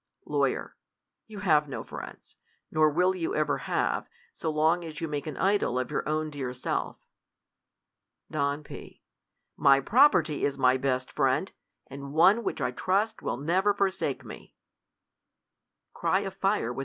[0.25, 0.45] Law.
[0.45, 2.35] Y'ou have no friends;
[2.71, 4.09] nor will you ever have,.
[4.43, 6.97] I long as you make an idol of your own dear self.
[8.31, 9.03] Don, P.
[9.57, 11.51] My property is my best friend,
[11.85, 14.55] and one which I trust will never forsake me.
[15.93, 16.79] [Cry of fire without